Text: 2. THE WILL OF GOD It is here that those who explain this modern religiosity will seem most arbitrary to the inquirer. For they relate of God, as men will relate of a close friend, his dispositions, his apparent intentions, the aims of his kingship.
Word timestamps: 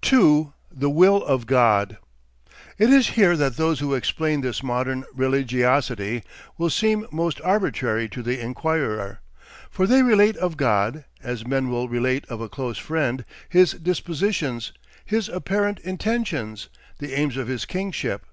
2. 0.00 0.54
THE 0.72 0.88
WILL 0.88 1.22
OF 1.26 1.44
GOD 1.46 1.98
It 2.78 2.88
is 2.88 3.08
here 3.08 3.36
that 3.36 3.58
those 3.58 3.80
who 3.80 3.92
explain 3.92 4.40
this 4.40 4.62
modern 4.62 5.04
religiosity 5.12 6.22
will 6.56 6.70
seem 6.70 7.06
most 7.12 7.42
arbitrary 7.42 8.08
to 8.08 8.22
the 8.22 8.40
inquirer. 8.40 9.20
For 9.68 9.86
they 9.86 10.02
relate 10.02 10.38
of 10.38 10.56
God, 10.56 11.04
as 11.22 11.46
men 11.46 11.68
will 11.68 11.90
relate 11.90 12.24
of 12.30 12.40
a 12.40 12.48
close 12.48 12.78
friend, 12.78 13.22
his 13.50 13.72
dispositions, 13.72 14.72
his 15.04 15.28
apparent 15.28 15.80
intentions, 15.80 16.70
the 16.98 17.12
aims 17.12 17.36
of 17.36 17.46
his 17.48 17.66
kingship. 17.66 18.24